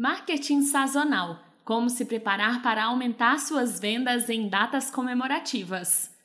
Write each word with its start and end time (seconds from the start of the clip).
Marketing 0.00 0.62
sazonal. 0.62 1.40
Como 1.64 1.90
se 1.90 2.04
preparar 2.04 2.62
para 2.62 2.84
aumentar 2.84 3.40
suas 3.40 3.80
vendas 3.80 4.30
em 4.30 4.48
datas 4.48 4.92
comemorativas. 4.92 6.16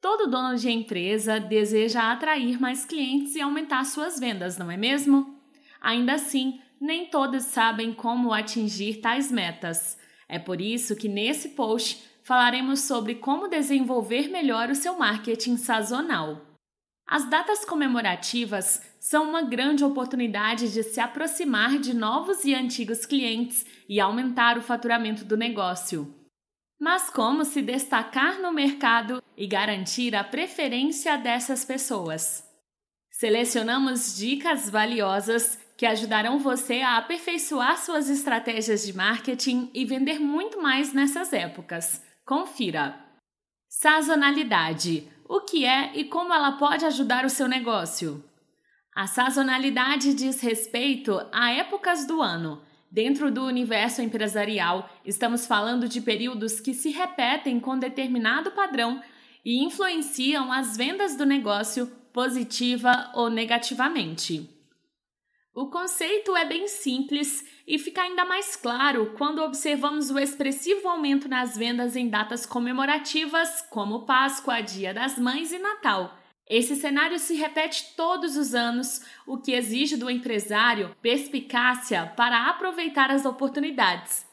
Todo 0.00 0.30
dono 0.30 0.56
de 0.56 0.70
empresa 0.70 1.40
deseja 1.40 2.12
atrair 2.12 2.60
mais 2.60 2.84
clientes 2.84 3.34
e 3.34 3.40
aumentar 3.40 3.84
suas 3.84 4.20
vendas, 4.20 4.56
não 4.56 4.70
é 4.70 4.76
mesmo? 4.76 5.42
Ainda 5.80 6.14
assim, 6.14 6.60
nem 6.80 7.06
todos 7.06 7.46
sabem 7.46 7.92
como 7.92 8.32
atingir 8.32 9.00
tais 9.00 9.28
metas. 9.28 9.98
É 10.28 10.38
por 10.38 10.60
isso 10.60 10.94
que 10.94 11.08
nesse 11.08 11.48
post 11.48 12.08
falaremos 12.22 12.82
sobre 12.82 13.16
como 13.16 13.48
desenvolver 13.48 14.28
melhor 14.28 14.70
o 14.70 14.76
seu 14.76 14.96
marketing 14.96 15.56
sazonal. 15.56 16.46
As 17.04 17.28
datas 17.28 17.64
comemorativas 17.64 18.80
são 19.00 19.30
uma 19.30 19.42
grande 19.42 19.82
oportunidade 19.82 20.72
de 20.72 20.82
se 20.82 21.00
aproximar 21.00 21.78
de 21.78 21.94
novos 21.94 22.44
e 22.44 22.54
antigos 22.54 23.06
clientes 23.06 23.64
e 23.88 23.98
aumentar 23.98 24.58
o 24.58 24.62
faturamento 24.62 25.24
do 25.24 25.38
negócio. 25.38 26.14
Mas 26.78 27.08
como 27.08 27.44
se 27.44 27.62
destacar 27.62 28.40
no 28.40 28.52
mercado 28.52 29.22
e 29.36 29.46
garantir 29.46 30.14
a 30.14 30.22
preferência 30.22 31.16
dessas 31.16 31.64
pessoas? 31.64 32.46
Selecionamos 33.10 34.16
dicas 34.16 34.68
valiosas 34.68 35.58
que 35.76 35.86
ajudarão 35.86 36.38
você 36.38 36.82
a 36.82 36.98
aperfeiçoar 36.98 37.78
suas 37.78 38.10
estratégias 38.10 38.86
de 38.86 38.94
marketing 38.94 39.70
e 39.72 39.84
vender 39.86 40.20
muito 40.20 40.60
mais 40.60 40.92
nessas 40.92 41.32
épocas. 41.32 42.02
Confira! 42.24 42.98
Sazonalidade 43.66 45.08
o 45.30 45.40
que 45.42 45.64
é 45.64 45.92
e 45.94 46.04
como 46.04 46.34
ela 46.34 46.52
pode 46.52 46.84
ajudar 46.84 47.24
o 47.24 47.30
seu 47.30 47.46
negócio. 47.46 48.24
A 48.94 49.06
sazonalidade 49.06 50.14
diz 50.14 50.40
respeito 50.40 51.20
a 51.32 51.52
épocas 51.52 52.06
do 52.06 52.20
ano. 52.20 52.62
Dentro 52.90 53.30
do 53.30 53.44
universo 53.44 54.02
empresarial, 54.02 54.90
estamos 55.04 55.46
falando 55.46 55.88
de 55.88 56.00
períodos 56.00 56.58
que 56.58 56.74
se 56.74 56.90
repetem 56.90 57.60
com 57.60 57.78
determinado 57.78 58.50
padrão 58.50 59.00
e 59.44 59.64
influenciam 59.64 60.52
as 60.52 60.76
vendas 60.76 61.16
do 61.16 61.24
negócio 61.24 61.86
positiva 62.12 63.12
ou 63.14 63.30
negativamente. 63.30 64.50
O 65.54 65.66
conceito 65.66 66.36
é 66.36 66.44
bem 66.44 66.66
simples 66.66 67.44
e 67.66 67.78
fica 67.78 68.02
ainda 68.02 68.24
mais 68.24 68.56
claro 68.56 69.14
quando 69.16 69.42
observamos 69.42 70.10
o 70.10 70.18
expressivo 70.18 70.88
aumento 70.88 71.28
nas 71.28 71.56
vendas 71.56 71.94
em 71.94 72.08
datas 72.08 72.44
comemorativas, 72.44 73.62
como 73.70 74.04
Páscoa, 74.04 74.60
Dia 74.60 74.92
das 74.92 75.18
Mães 75.18 75.52
e 75.52 75.58
Natal. 75.58 76.19
Esse 76.50 76.74
cenário 76.74 77.16
se 77.20 77.34
repete 77.34 77.94
todos 77.96 78.36
os 78.36 78.56
anos, 78.56 79.02
o 79.24 79.38
que 79.38 79.52
exige 79.52 79.96
do 79.96 80.10
empresário 80.10 80.96
perspicácia 81.00 82.12
para 82.16 82.48
aproveitar 82.48 83.08
as 83.08 83.24
oportunidades. 83.24 84.26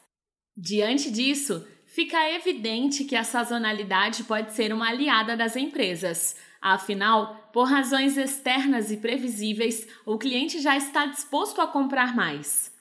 Diante 0.57 1.11
disso, 1.11 1.63
fica 1.85 2.27
evidente 2.31 3.05
que 3.05 3.15
a 3.15 3.23
sazonalidade 3.23 4.23
pode 4.23 4.53
ser 4.53 4.73
uma 4.73 4.89
aliada 4.89 5.37
das 5.37 5.55
empresas. 5.55 6.35
Afinal, 6.59 7.51
por 7.53 7.65
razões 7.65 8.17
externas 8.17 8.89
e 8.89 8.97
previsíveis, 8.97 9.87
o 10.03 10.17
cliente 10.17 10.59
já 10.59 10.75
está 10.75 11.05
disposto 11.05 11.61
a 11.61 11.67
comprar 11.67 12.15
mais. 12.15 12.75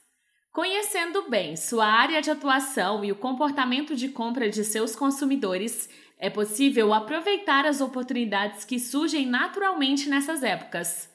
Conhecendo 0.50 1.28
bem 1.28 1.55
sua 1.55 1.84
área 1.84 2.23
de 2.23 2.31
atuação 2.31 3.05
e 3.05 3.12
o 3.12 3.17
comportamento 3.17 3.95
de 3.95 4.09
compra 4.09 4.48
de 4.48 4.65
seus 4.65 4.97
consumidores, 4.97 5.91
é 6.19 6.31
possível 6.31 6.92
aproveitar 6.92 7.67
as 7.67 7.81
oportunidades 7.81 8.64
que 8.64 8.78
surgem 8.78 9.27
naturalmente 9.27 10.09
nessas 10.09 10.42
épocas. 10.42 11.11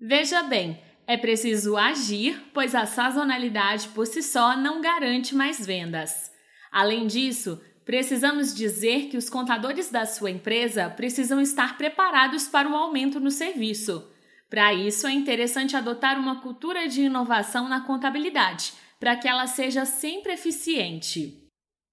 Veja 0.00 0.42
bem, 0.42 0.80
é 1.06 1.16
preciso 1.16 1.76
agir, 1.76 2.42
pois 2.52 2.74
a 2.74 2.86
sazonalidade 2.86 3.88
por 3.88 4.06
si 4.06 4.22
só 4.22 4.56
não 4.56 4.80
garante 4.80 5.34
mais 5.34 5.64
vendas. 5.64 6.30
Além 6.70 7.06
disso, 7.06 7.60
Precisamos 7.86 8.52
dizer 8.52 9.06
que 9.08 9.16
os 9.16 9.30
contadores 9.30 9.92
da 9.92 10.04
sua 10.04 10.28
empresa 10.28 10.90
precisam 10.90 11.40
estar 11.40 11.78
preparados 11.78 12.48
para 12.48 12.68
o 12.68 12.74
aumento 12.74 13.20
no 13.20 13.30
serviço. 13.30 14.04
Para 14.50 14.74
isso, 14.74 15.06
é 15.06 15.12
interessante 15.12 15.76
adotar 15.76 16.18
uma 16.18 16.40
cultura 16.40 16.88
de 16.88 17.02
inovação 17.02 17.68
na 17.68 17.82
contabilidade, 17.82 18.72
para 18.98 19.14
que 19.14 19.28
ela 19.28 19.46
seja 19.46 19.84
sempre 19.84 20.32
eficiente. 20.32 21.45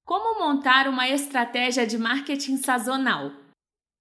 Como 0.05 0.39
montar 0.39 0.87
uma 0.87 1.07
estratégia 1.07 1.87
de 1.87 1.97
marketing 1.97 2.57
sazonal? 2.57 3.31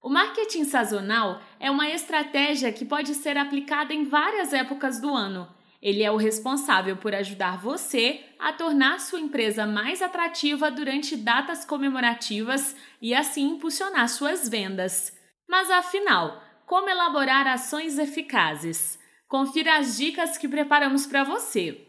O 0.03 0.09
marketing 0.09 0.65
sazonal 0.65 1.41
é 1.61 1.71
uma 1.71 1.89
estratégia 1.89 2.73
que 2.73 2.85
pode 2.85 3.15
ser 3.15 3.39
aplicada 3.39 3.95
em 3.95 4.05
várias 4.05 4.53
épocas 4.53 5.01
do 5.01 5.15
ano 5.15 5.49
ele 5.83 6.05
é 6.05 6.11
o 6.13 6.17
responsável 6.17 6.97
por 6.97 7.13
ajudar 7.13 7.59
você 7.59 8.25
a 8.39 8.53
tornar 8.53 9.01
sua 9.01 9.19
empresa 9.19 9.67
mais 9.67 10.01
atrativa 10.01 10.71
durante 10.71 11.17
datas 11.17 11.65
comemorativas 11.65 12.77
e 13.01 13.13
assim 13.13 13.49
impulsionar 13.49 14.09
suas 14.09 14.49
vendas. 14.49 15.13
Mas 15.49 15.69
afinal, 15.71 16.41
como 16.67 16.89
elaborar 16.89 17.49
ações 17.49 17.99
eficazes? 17.99 18.97
Confira 19.27 19.77
as 19.79 19.97
dicas 19.97 20.39
que 20.39 20.47
preparamos 20.47 21.05
para 21.05 21.25
você. 21.25 21.85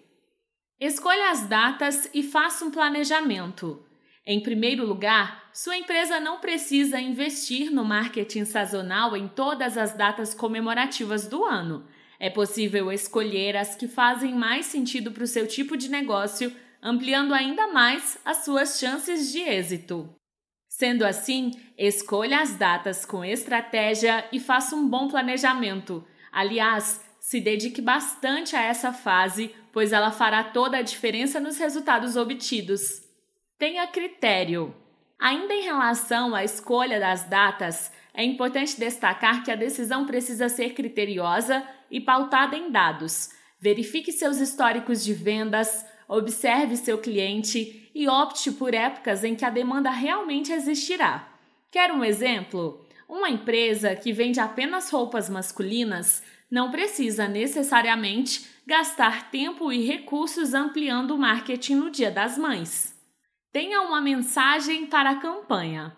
Escolha 0.80 1.30
as 1.30 1.48
datas 1.48 2.10
e 2.16 2.24
faça 2.24 2.66
um 2.66 2.72
planejamento. 2.72 3.86
Em 4.26 4.40
primeiro 4.40 4.86
lugar, 4.86 5.50
sua 5.52 5.78
empresa 5.78 6.18
não 6.18 6.40
precisa 6.40 7.00
investir 7.00 7.70
no 7.70 7.84
marketing 7.84 8.46
sazonal 8.46 9.18
em 9.18 9.28
todas 9.28 9.78
as 9.78 9.94
datas 9.94 10.34
comemorativas 10.34 11.28
do 11.28 11.44
ano. 11.44 11.86
É 12.18 12.30
possível 12.30 12.90
escolher 12.90 13.58
as 13.58 13.76
que 13.76 13.86
fazem 13.86 14.34
mais 14.34 14.66
sentido 14.66 15.12
para 15.12 15.26
o 15.26 15.28
seu 15.28 15.46
tipo 15.46 15.76
de 15.76 15.90
negócio, 15.90 16.56
ampliando 16.82 17.34
ainda 17.34 17.68
mais 17.68 18.18
as 18.24 18.46
suas 18.46 18.80
chances 18.80 19.30
de 19.30 19.40
êxito. 19.40 20.10
Sendo 20.70 21.06
assim, 21.06 21.52
escolha 21.78 22.40
as 22.40 22.56
datas 22.56 23.06
com 23.06 23.26
estratégia 23.26 24.26
e 24.32 24.40
faça 24.40 24.74
um 24.74 24.88
bom 24.88 25.10
planejamento. 25.10 26.04
Aliás, 26.32 27.04
se 27.20 27.42
dedique 27.42 27.82
bastante 27.82 28.56
a 28.56 28.64
essa 28.64 28.94
fase, 28.94 29.54
pois 29.74 29.92
ela 29.92 30.12
fará 30.12 30.46
toda 30.46 30.78
a 30.78 30.82
diferença 30.82 31.42
nos 31.42 31.58
resultados 31.58 32.16
obtidos. 32.16 33.03
Tenha 33.64 33.88
critério. 33.88 34.76
Ainda 35.18 35.54
em 35.54 35.62
relação 35.62 36.36
à 36.36 36.44
escolha 36.44 37.00
das 37.00 37.24
datas, 37.24 37.94
é 38.14 38.22
importante 38.22 38.78
destacar 38.78 39.42
que 39.42 39.50
a 39.50 39.56
decisão 39.56 40.06
precisa 40.06 40.50
ser 40.50 40.74
criteriosa 40.74 41.66
e 41.90 42.02
pautada 42.02 42.58
em 42.58 42.70
dados. 42.70 43.30
Verifique 43.62 44.12
seus 44.12 44.42
históricos 44.42 45.02
de 45.02 45.14
vendas, 45.14 45.86
observe 46.10 46.76
seu 46.76 46.98
cliente 46.98 47.90
e 47.96 48.06
opte 48.06 48.52
por 48.52 48.74
épocas 48.74 49.24
em 49.24 49.34
que 49.34 49.46
a 49.46 49.50
demanda 49.50 49.92
realmente 49.92 50.52
existirá. 50.52 51.26
Quer 51.72 51.90
um 51.94 52.04
exemplo? 52.04 52.86
Uma 53.08 53.30
empresa 53.30 53.96
que 53.96 54.12
vende 54.12 54.42
apenas 54.42 54.90
roupas 54.90 55.30
masculinas 55.30 56.22
não 56.52 56.70
precisa 56.70 57.30
necessariamente 57.30 58.46
gastar 58.68 59.32
tempo 59.32 59.72
e 59.72 59.86
recursos 59.86 60.54
ampliando 60.54 61.12
o 61.12 61.18
marketing 61.18 61.76
no 61.76 61.90
Dia 61.90 62.12
das 62.12 62.38
Mães. 62.38 62.93
Tenha 63.54 63.84
uma 63.84 64.02
mensagem 64.02 64.88
para 64.88 65.12
a 65.12 65.16
campanha. 65.18 65.96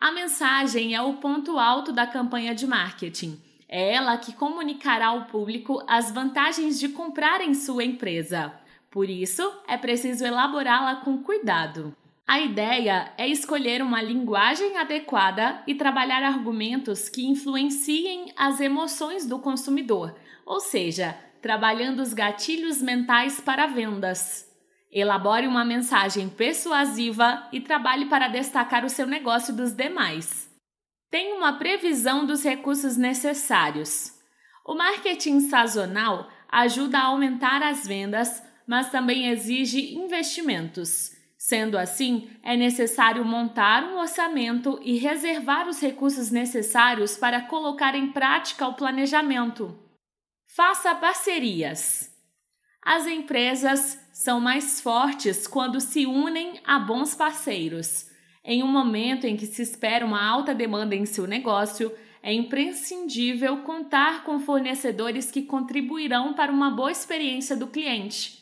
A 0.00 0.10
mensagem 0.10 0.92
é 0.92 1.00
o 1.00 1.14
ponto 1.14 1.56
alto 1.56 1.92
da 1.92 2.04
campanha 2.04 2.52
de 2.52 2.66
marketing. 2.66 3.40
É 3.68 3.94
ela 3.94 4.16
que 4.16 4.32
comunicará 4.32 5.06
ao 5.06 5.26
público 5.26 5.80
as 5.86 6.10
vantagens 6.10 6.80
de 6.80 6.88
comprar 6.88 7.40
em 7.40 7.54
sua 7.54 7.84
empresa. 7.84 8.52
Por 8.90 9.08
isso, 9.08 9.48
é 9.68 9.76
preciso 9.76 10.26
elaborá-la 10.26 10.96
com 10.96 11.22
cuidado. 11.22 11.96
A 12.26 12.40
ideia 12.40 13.12
é 13.16 13.28
escolher 13.28 13.82
uma 13.82 14.02
linguagem 14.02 14.76
adequada 14.76 15.62
e 15.64 15.76
trabalhar 15.76 16.24
argumentos 16.24 17.08
que 17.08 17.24
influenciem 17.24 18.32
as 18.36 18.58
emoções 18.58 19.24
do 19.24 19.38
consumidor, 19.38 20.12
ou 20.44 20.58
seja, 20.58 21.16
trabalhando 21.40 22.00
os 22.00 22.12
gatilhos 22.12 22.82
mentais 22.82 23.40
para 23.40 23.68
vendas. 23.68 24.55
Elabore 24.90 25.46
uma 25.46 25.64
mensagem 25.64 26.28
persuasiva 26.28 27.48
e 27.52 27.60
trabalhe 27.60 28.06
para 28.06 28.28
destacar 28.28 28.84
o 28.84 28.90
seu 28.90 29.06
negócio 29.06 29.54
dos 29.54 29.72
demais. 29.72 30.48
Tenha 31.10 31.36
uma 31.36 31.58
previsão 31.58 32.24
dos 32.24 32.42
recursos 32.42 32.96
necessários. 32.96 34.12
O 34.64 34.74
marketing 34.74 35.40
sazonal 35.40 36.28
ajuda 36.48 36.98
a 36.98 37.04
aumentar 37.04 37.62
as 37.62 37.86
vendas, 37.86 38.42
mas 38.66 38.90
também 38.90 39.28
exige 39.28 39.94
investimentos. 39.94 41.14
Sendo 41.38 41.78
assim, 41.78 42.30
é 42.42 42.56
necessário 42.56 43.24
montar 43.24 43.84
um 43.84 43.98
orçamento 43.98 44.80
e 44.82 44.98
reservar 44.98 45.68
os 45.68 45.80
recursos 45.80 46.30
necessários 46.30 47.16
para 47.16 47.42
colocar 47.42 47.94
em 47.94 48.10
prática 48.10 48.66
o 48.66 48.74
planejamento. 48.74 49.78
Faça 50.56 50.94
parcerias. 50.94 52.15
As 52.86 53.04
empresas 53.04 53.98
são 54.12 54.40
mais 54.40 54.80
fortes 54.80 55.48
quando 55.48 55.80
se 55.80 56.06
unem 56.06 56.60
a 56.64 56.78
bons 56.78 57.16
parceiros. 57.16 58.08
Em 58.44 58.62
um 58.62 58.68
momento 58.68 59.26
em 59.26 59.36
que 59.36 59.44
se 59.44 59.60
espera 59.60 60.06
uma 60.06 60.24
alta 60.24 60.54
demanda 60.54 60.94
em 60.94 61.04
seu 61.04 61.26
negócio, 61.26 61.92
é 62.22 62.32
imprescindível 62.32 63.56
contar 63.62 64.22
com 64.22 64.38
fornecedores 64.38 65.32
que 65.32 65.42
contribuirão 65.42 66.32
para 66.32 66.52
uma 66.52 66.70
boa 66.70 66.92
experiência 66.92 67.56
do 67.56 67.66
cliente. 67.66 68.38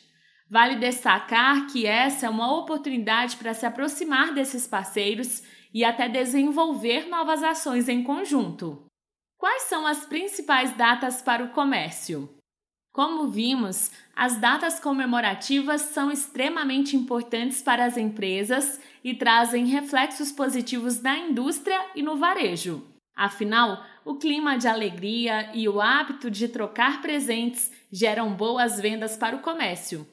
Vale 0.47 0.75
destacar 0.75 1.65
que 1.65 1.87
essa 1.87 2.27
é 2.27 2.29
uma 2.29 2.55
oportunidade 2.55 3.37
para 3.37 3.55
se 3.55 3.65
aproximar 3.65 4.31
desses 4.31 4.67
parceiros 4.67 5.41
e 5.73 5.83
até 5.83 6.07
desenvolver 6.07 7.09
novas 7.09 7.41
ações 7.41 7.89
em 7.89 8.03
conjunto. 8.03 8.85
Quais 9.39 9.63
são 9.63 9.87
as 9.87 10.05
principais 10.05 10.77
datas 10.77 11.19
para 11.19 11.43
o 11.43 11.49
comércio? 11.49 12.34
Como 12.95 13.27
vimos, 13.27 13.91
as 14.15 14.39
datas 14.39 14.79
comemorativas 14.79 15.81
são 15.81 16.09
extremamente 16.09 16.95
importantes 16.95 17.61
para 17.61 17.83
as 17.83 17.97
empresas 17.97 18.79
e 19.03 19.13
trazem 19.13 19.65
reflexos 19.65 20.31
positivos 20.31 21.01
na 21.01 21.17
indústria 21.17 21.77
e 21.93 22.01
no 22.01 22.15
varejo. 22.15 22.87
Afinal, 23.13 23.85
o 24.05 24.15
clima 24.15 24.57
de 24.57 24.69
alegria 24.69 25.51
e 25.53 25.67
o 25.67 25.81
hábito 25.81 26.31
de 26.31 26.47
trocar 26.47 27.01
presentes 27.01 27.69
geram 27.91 28.33
boas 28.33 28.79
vendas 28.79 29.17
para 29.17 29.35
o 29.35 29.41
comércio. 29.41 30.07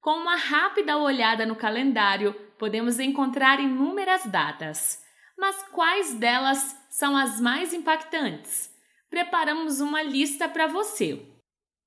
Com 0.00 0.18
uma 0.18 0.34
rápida 0.34 0.96
olhada 0.96 1.46
no 1.46 1.54
calendário, 1.54 2.34
podemos 2.58 2.98
encontrar 2.98 3.60
inúmeras 3.60 4.26
datas. 4.26 5.00
Mas 5.38 5.62
quais 5.70 6.14
delas 6.14 6.76
são 6.90 7.16
as 7.16 7.40
mais 7.40 7.72
impactantes? 7.72 8.74
Preparamos 9.08 9.80
uma 9.80 10.02
lista 10.02 10.48
para 10.48 10.66
você. 10.66 11.32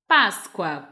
Páscoa. 0.08 0.88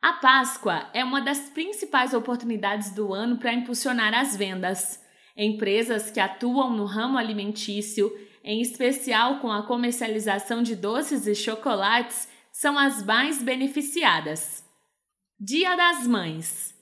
A 0.00 0.14
Páscoa 0.14 0.88
é 0.94 1.04
uma 1.04 1.20
das 1.20 1.50
principais 1.50 2.14
oportunidades 2.14 2.90
do 2.90 3.12
ano 3.12 3.36
para 3.36 3.52
impulsionar 3.52 4.14
as 4.14 4.34
vendas. 4.34 4.98
Empresas 5.36 6.10
que 6.10 6.18
atuam 6.18 6.74
no 6.74 6.86
ramo 6.86 7.18
alimentício, 7.18 8.10
em 8.42 8.62
especial 8.62 9.40
com 9.40 9.52
a 9.52 9.66
comercialização 9.66 10.62
de 10.62 10.74
doces 10.74 11.26
e 11.26 11.34
chocolates, 11.34 12.30
são 12.50 12.78
as 12.78 13.04
mais 13.04 13.42
beneficiadas. 13.42 14.64
Dia 15.38 15.76
das 15.76 16.06
Mães. 16.06 16.74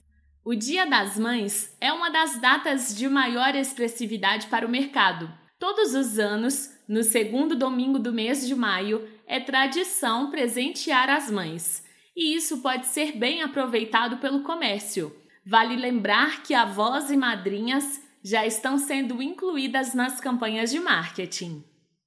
O 0.45 0.55
Dia 0.55 0.87
das 0.87 1.19
Mães 1.19 1.77
é 1.81 1.93
uma 1.93 2.09
das 2.09 2.41
datas 2.41 2.97
de 2.97 3.09
maior 3.09 3.57
expressividade 3.57 4.47
para 4.47 4.65
o 4.65 4.71
mercado. 4.71 5.29
Todos 5.67 5.95
os 5.95 6.19
anos, 6.19 6.79
no 6.87 7.03
segundo 7.03 7.57
domingo 7.57 7.99
do 7.99 8.13
mês 8.13 8.47
de 8.47 8.55
maio, 8.55 9.09
é 9.27 9.41
tradição 9.41 10.31
presentear 10.31 11.09
as 11.09 11.31
mães, 11.31 11.83
e 12.15 12.37
isso 12.37 12.59
pode 12.59 12.85
ser 12.85 13.13
bem 13.13 13.41
aproveitado 13.41 14.19
pelo 14.19 14.43
comércio. 14.43 15.17
Vale 15.43 15.75
lembrar 15.75 16.43
que 16.43 16.53
avós 16.53 17.11
e 17.11 17.17
madrinhas 17.17 17.99
já 18.23 18.45
estão 18.45 18.77
sendo 18.77 19.23
incluídas 19.23 19.95
nas 19.95 20.21
campanhas 20.21 20.71
de 20.71 20.79
marketing. 20.79 21.65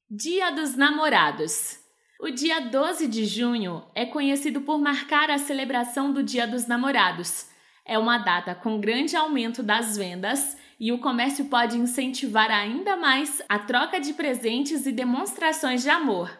Dia 0.07 0.51
dos 0.51 0.75
Namorados. 0.75 1.79
O 2.21 2.29
dia 2.29 2.59
12 2.59 3.07
de 3.07 3.25
junho 3.25 3.83
é 3.95 4.05
conhecido 4.05 4.61
por 4.61 4.77
marcar 4.77 5.31
a 5.31 5.39
celebração 5.39 6.13
do 6.13 6.21
Dia 6.21 6.45
dos 6.45 6.67
Namorados. 6.67 7.47
É 7.83 7.97
uma 7.97 8.19
data 8.19 8.53
com 8.53 8.79
grande 8.79 9.15
aumento 9.15 9.63
das 9.63 9.97
vendas 9.97 10.55
e 10.79 10.91
o 10.91 10.99
comércio 10.99 11.45
pode 11.45 11.77
incentivar 11.77 12.51
ainda 12.51 12.95
mais 12.95 13.41
a 13.49 13.57
troca 13.57 13.99
de 13.99 14.13
presentes 14.13 14.85
e 14.85 14.91
demonstrações 14.91 15.81
de 15.81 15.89
amor. 15.89 16.31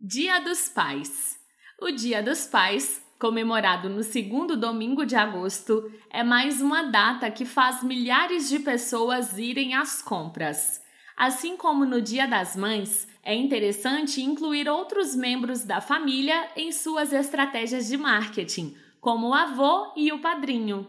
Dia 0.00 0.40
dos 0.40 0.68
Pais. 0.68 1.38
O 1.80 1.90
Dia 1.90 2.22
dos 2.22 2.46
Pais, 2.46 3.02
comemorado 3.18 3.88
no 3.88 4.02
segundo 4.02 4.56
domingo 4.56 5.06
de 5.06 5.14
agosto, 5.14 5.90
é 6.10 6.24
mais 6.24 6.60
uma 6.60 6.82
data 6.82 7.30
que 7.30 7.44
faz 7.44 7.82
milhares 7.82 8.48
de 8.48 8.58
pessoas 8.58 9.38
irem 9.38 9.74
às 9.74 10.02
compras. 10.02 10.82
Assim 11.16 11.56
como 11.56 11.86
no 11.86 12.02
Dia 12.02 12.26
das 12.26 12.56
Mães, 12.56 13.08
é 13.22 13.34
interessante 13.34 14.20
incluir 14.20 14.68
outros 14.68 15.14
membros 15.14 15.64
da 15.64 15.80
família 15.80 16.50
em 16.56 16.72
suas 16.72 17.12
estratégias 17.12 17.88
de 17.88 17.96
marketing, 17.96 18.76
como 19.00 19.28
o 19.28 19.34
avô 19.34 19.92
e 19.96 20.12
o 20.12 20.18
padrinho. 20.18 20.86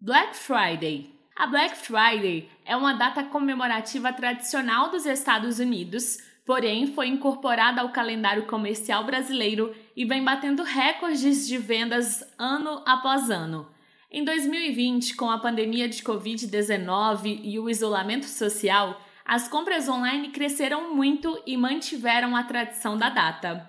Black 0.00 0.34
Friday 0.36 1.12
a 1.42 1.46
Black 1.48 1.76
Friday 1.76 2.48
é 2.64 2.76
uma 2.76 2.92
data 2.92 3.24
comemorativa 3.24 4.12
tradicional 4.12 4.92
dos 4.92 5.04
Estados 5.04 5.58
Unidos, 5.58 6.18
porém 6.46 6.94
foi 6.94 7.08
incorporada 7.08 7.80
ao 7.80 7.90
calendário 7.90 8.46
comercial 8.46 9.02
brasileiro 9.02 9.74
e 9.96 10.04
vem 10.04 10.22
batendo 10.22 10.62
recordes 10.62 11.48
de 11.48 11.58
vendas 11.58 12.22
ano 12.38 12.80
após 12.86 13.28
ano. 13.28 13.68
Em 14.08 14.24
2020, 14.24 15.16
com 15.16 15.32
a 15.32 15.38
pandemia 15.38 15.88
de 15.88 16.00
Covid-19 16.04 17.40
e 17.42 17.58
o 17.58 17.68
isolamento 17.68 18.26
social, 18.26 19.00
as 19.24 19.48
compras 19.48 19.88
online 19.88 20.28
cresceram 20.28 20.94
muito 20.94 21.42
e 21.44 21.56
mantiveram 21.56 22.36
a 22.36 22.44
tradição 22.44 22.96
da 22.96 23.08
data. 23.08 23.68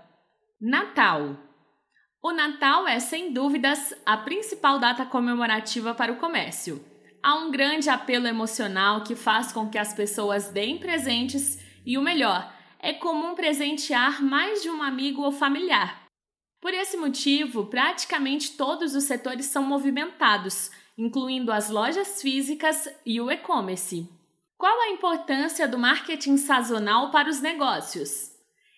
Natal 0.62 1.40
O 2.22 2.32
Natal 2.32 2.88
é, 2.88 3.00
sem 3.00 3.34
dúvidas, 3.34 3.96
a 4.06 4.16
principal 4.16 4.78
data 4.78 5.08
comemorativa 5.08 5.96
para 5.96 6.12
o 6.12 6.18
comércio. 6.18 6.93
Há 7.26 7.36
um 7.36 7.50
grande 7.50 7.90
apelo 7.90 8.28
emocional 8.28 9.02
que 9.02 9.16
faz 9.16 9.54
com 9.54 9.70
que 9.70 9.78
as 9.78 9.94
pessoas 9.94 10.50
deem 10.50 10.78
presentes 10.78 11.58
e 11.86 11.98
o 11.98 12.02
melhor, 12.02 12.54
é 12.78 12.92
comum 12.92 13.34
presentear 13.34 14.22
mais 14.22 14.62
de 14.62 14.70
um 14.70 14.84
amigo 14.84 15.22
ou 15.22 15.32
familiar. 15.32 16.04
Por 16.60 16.74
esse 16.74 16.98
motivo, 16.98 17.68
praticamente 17.68 18.58
todos 18.58 18.94
os 18.94 19.06
setores 19.06 19.46
são 19.46 19.64
movimentados, 19.64 20.70
incluindo 20.98 21.50
as 21.50 21.70
lojas 21.70 22.22
físicas 22.22 22.90
e 23.06 23.22
o 23.22 23.32
e-commerce. 23.32 24.06
Qual 24.58 24.82
a 24.82 24.90
importância 24.90 25.66
do 25.66 25.80
marketing 25.80 26.36
sazonal 26.36 27.10
para 27.10 27.30
os 27.30 27.40
negócios? 27.40 28.33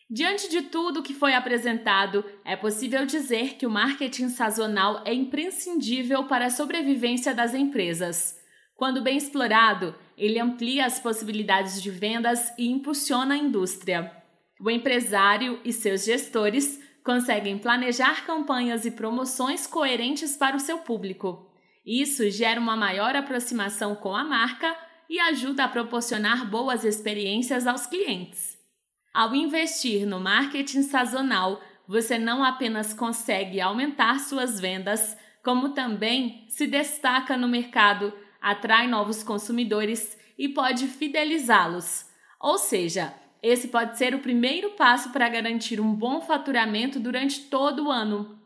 Diante 0.09 0.47
de 0.49 0.61
tudo 0.61 1.01
que 1.01 1.15
foi 1.15 1.33
apresentado, 1.33 2.23
é 2.43 2.55
possível 2.55 3.05
dizer 3.07 3.55
que 3.55 3.65
o 3.65 3.71
marketing 3.71 4.29
sazonal 4.29 5.01
é 5.03 5.11
imprescindível 5.11 6.25
para 6.25 6.45
a 6.45 6.51
sobrevivência 6.51 7.33
das 7.33 7.55
empresas. 7.55 8.39
Quando 8.75 9.01
bem 9.01 9.17
explorado, 9.17 9.95
ele 10.15 10.39
amplia 10.39 10.85
as 10.85 10.99
possibilidades 10.99 11.81
de 11.81 11.89
vendas 11.89 12.53
e 12.55 12.67
impulsiona 12.69 13.33
a 13.33 13.37
indústria. 13.37 14.11
O 14.59 14.69
empresário 14.69 15.59
e 15.65 15.73
seus 15.73 16.05
gestores 16.05 16.79
conseguem 17.03 17.57
planejar 17.57 18.25
campanhas 18.27 18.85
e 18.85 18.91
promoções 18.91 19.65
coerentes 19.65 20.37
para 20.37 20.55
o 20.55 20.59
seu 20.59 20.79
público. 20.79 21.51
Isso 21.83 22.29
gera 22.29 22.59
uma 22.59 22.75
maior 22.75 23.15
aproximação 23.15 23.95
com 23.95 24.15
a 24.15 24.23
marca 24.23 24.75
e 25.09 25.19
ajuda 25.19 25.63
a 25.63 25.67
proporcionar 25.67 26.49
boas 26.49 26.83
experiências 26.83 27.65
aos 27.65 27.87
clientes. 27.87 28.54
Ao 29.15 29.33
investir 29.33 30.05
no 30.05 30.19
marketing 30.19 30.81
sazonal, 30.81 31.61
você 31.87 32.19
não 32.19 32.43
apenas 32.43 32.93
consegue 32.93 33.61
aumentar 33.61 34.19
suas 34.19 34.59
vendas, 34.59 35.15
como 35.41 35.69
também 35.69 36.45
se 36.49 36.67
destaca 36.67 37.37
no 37.37 37.47
mercado, 37.47 38.11
atrai 38.41 38.89
novos 38.89 39.23
consumidores 39.23 40.17
e 40.37 40.49
pode 40.49 40.89
fidelizá-los. 40.89 42.05
Ou 42.41 42.57
seja, 42.57 43.13
esse 43.41 43.69
pode 43.69 43.97
ser 43.97 44.13
o 44.13 44.19
primeiro 44.19 44.71
passo 44.71 45.09
para 45.11 45.29
garantir 45.29 45.79
um 45.79 45.95
bom 45.95 46.19
faturamento 46.19 46.99
durante 46.99 47.43
todo 47.43 47.85
o 47.85 47.91
ano. 47.91 48.37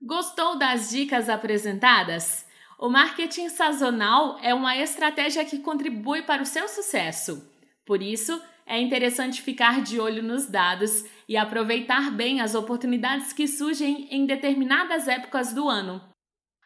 Gostou 0.00 0.56
das 0.56 0.90
dicas 0.90 1.28
apresentadas? 1.28 2.46
O 2.78 2.88
marketing 2.88 3.48
sazonal 3.48 4.38
é 4.44 4.54
uma 4.54 4.76
estratégia 4.76 5.44
que 5.44 5.58
contribui 5.58 6.22
para 6.22 6.40
o 6.40 6.46
seu 6.46 6.68
sucesso. 6.68 7.50
Por 7.84 8.00
isso, 8.00 8.40
é 8.68 8.78
interessante 8.78 9.40
ficar 9.40 9.82
de 9.82 9.98
olho 9.98 10.22
nos 10.22 10.46
dados 10.46 11.04
e 11.26 11.36
aproveitar 11.36 12.10
bem 12.10 12.40
as 12.42 12.54
oportunidades 12.54 13.32
que 13.32 13.48
surgem 13.48 14.06
em 14.10 14.26
determinadas 14.26 15.08
épocas 15.08 15.54
do 15.54 15.68
ano. 15.68 16.02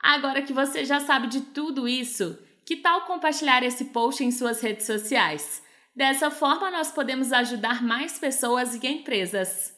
Agora 0.02 0.42
que 0.42 0.52
você 0.52 0.84
já 0.84 0.98
sabe 0.98 1.28
de 1.28 1.40
tudo 1.40 1.86
isso, 1.86 2.36
que 2.66 2.76
tal 2.76 3.02
compartilhar 3.02 3.62
esse 3.62 3.86
post 3.86 4.24
em 4.24 4.32
suas 4.32 4.60
redes 4.60 4.84
sociais? 4.84 5.62
Dessa 5.94 6.28
forma, 6.30 6.70
nós 6.72 6.90
podemos 6.90 7.32
ajudar 7.32 7.82
mais 7.82 8.18
pessoas 8.18 8.74
e 8.74 8.86
empresas. 8.86 9.72